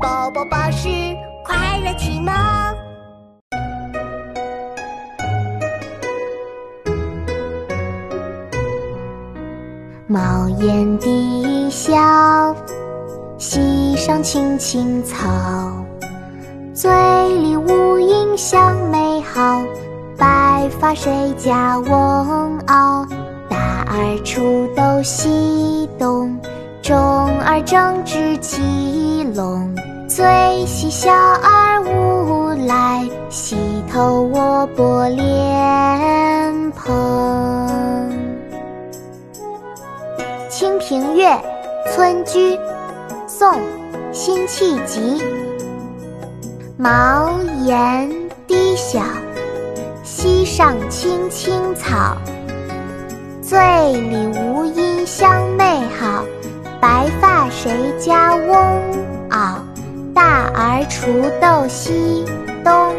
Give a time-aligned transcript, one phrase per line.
[0.00, 0.88] 宝宝巴士
[1.44, 2.32] 快乐启蒙。
[10.06, 12.54] 茅檐低小，
[13.38, 15.28] 溪上青青草。
[16.72, 16.90] 醉
[17.38, 19.60] 里吴音相媚好，
[20.16, 23.06] 白发谁家翁媪？
[23.48, 26.38] 大儿锄豆溪东，
[26.80, 26.96] 中
[27.40, 29.74] 儿正织鸡笼。
[30.08, 33.56] 最喜小儿无赖，溪
[33.92, 38.10] 头卧剥莲蓬。
[40.48, 41.26] 《清平乐·
[41.92, 42.56] 村居》
[43.26, 43.52] 宋·
[44.10, 45.22] 辛弃疾。
[46.78, 47.30] 茅
[47.66, 48.10] 檐
[48.46, 49.02] 低小，
[50.02, 52.16] 溪上青青草。
[53.42, 56.24] 醉里吴音相媚好，
[56.80, 58.82] 白发谁家翁
[60.78, 60.84] 而？
[60.88, 62.24] 锄豆溪
[62.64, 62.94] 东，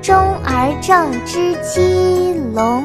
[0.00, 2.84] 中儿正织鸡笼。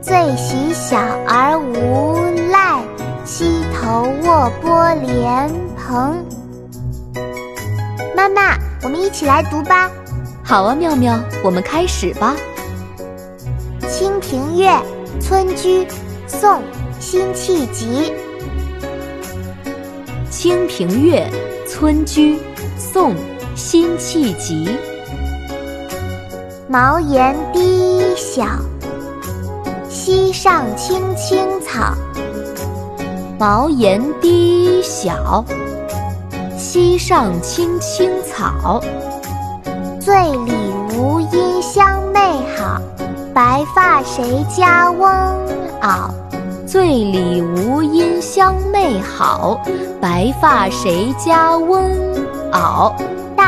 [0.00, 2.16] 最喜小儿无
[2.50, 2.82] 赖，
[3.24, 6.24] 溪头卧剥莲蓬。
[8.16, 9.90] 妈妈，我们一起来读吧。
[10.42, 12.34] 好啊，妙妙，我们开始吧。
[13.86, 14.68] 《清平乐·
[15.20, 15.84] 村居》
[16.26, 16.50] 宋·
[16.98, 18.12] 辛弃疾。
[20.30, 21.28] 《清平乐·
[21.68, 22.36] 村居》
[22.78, 23.12] 宋·
[23.54, 24.68] 辛弃疾。
[26.68, 28.44] 茅檐低小，
[29.88, 31.94] 溪上青青草。
[33.38, 35.44] 茅檐低小，
[36.56, 38.80] 溪上青青草。
[40.00, 40.52] 醉里
[40.96, 42.20] 吴音相媚
[42.56, 42.80] 好，
[43.34, 45.08] 白发谁家翁
[45.80, 46.10] 媪？
[46.66, 49.60] 醉里吴音相媚好，
[50.00, 51.90] 白发谁家翁
[52.52, 52.92] 媪？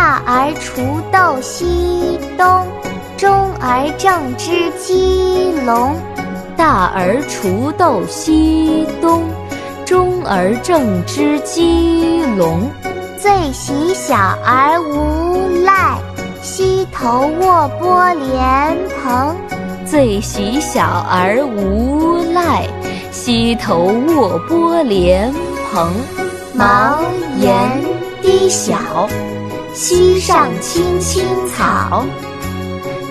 [0.03, 2.67] 大儿锄豆溪东，
[3.17, 5.95] 中儿正织鸡笼。
[6.57, 9.23] 大儿锄豆溪东，
[9.85, 12.69] 中儿正织鸡笼。
[13.17, 15.97] 最喜小儿无赖，
[16.43, 19.37] 溪头卧剥莲蓬。
[19.87, 22.67] 最喜小儿无赖，
[23.13, 25.33] 溪头卧剥莲
[25.71, 25.95] 蓬。
[26.55, 26.99] 茅
[27.39, 27.81] 檐
[28.21, 28.77] 低小，
[29.75, 32.05] 溪上青青草。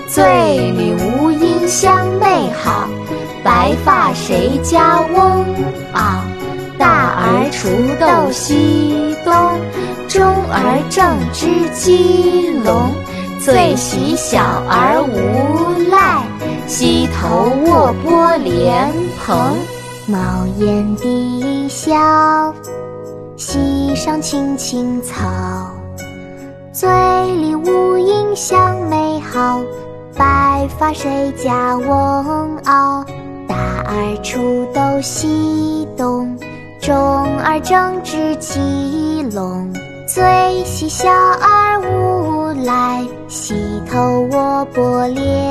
[0.08, 2.88] 醉里吴音相媚好，
[3.42, 5.44] 白发谁家翁
[5.94, 6.20] 媪？
[6.78, 9.32] 大儿锄豆溪东，
[10.08, 12.90] 中儿正织鸡笼。
[13.40, 16.22] 最喜小儿无赖，
[16.68, 18.92] 溪头卧剥莲
[19.24, 19.56] 蓬。
[20.06, 22.54] 茅檐低小，
[23.36, 25.71] 溪上青青草。
[26.72, 26.88] 醉
[27.36, 29.60] 里吴音相媚好，
[30.16, 33.04] 白发谁家翁媪？
[33.46, 36.34] 大儿锄豆溪东，
[36.80, 36.96] 中
[37.40, 39.70] 儿正织鸡笼。
[40.08, 43.54] 最喜小儿无赖，溪
[43.90, 45.41] 头卧剥莲。